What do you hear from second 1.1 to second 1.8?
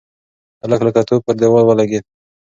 پر دېوال